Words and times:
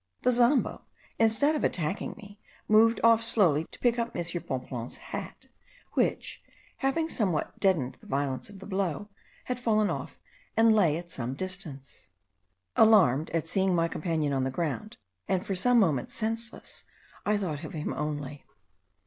The 0.23 0.31
Zambo, 0.31 0.81
instead 1.19 1.55
of 1.55 1.63
attacking 1.63 2.15
me, 2.17 2.39
moved 2.67 2.99
off 3.03 3.23
slowly 3.23 3.65
to 3.65 3.77
pick 3.77 3.99
up 3.99 4.15
M. 4.15 4.23
Bonpland's 4.49 4.97
hat, 4.97 5.45
which, 5.93 6.41
having 6.77 7.07
somewhat 7.07 7.59
deadened 7.59 7.97
the 7.99 8.07
violence 8.07 8.49
of 8.49 8.57
the 8.57 8.65
blow, 8.65 9.09
had 9.43 9.59
fallen 9.59 9.91
off 9.91 10.17
and 10.57 10.75
lay 10.75 10.97
at 10.97 11.11
some 11.11 11.35
distance. 11.35 12.09
Alarmed 12.75 13.29
at 13.29 13.45
seeing 13.45 13.75
my 13.75 13.87
companion 13.87 14.33
on 14.33 14.43
the 14.43 14.49
ground, 14.49 14.97
and 15.27 15.45
for 15.45 15.53
some 15.53 15.79
moments 15.79 16.15
senseless, 16.15 16.83
I 17.23 17.37
thought 17.37 17.63
of 17.63 17.73
him 17.73 17.93
only. 17.93 18.43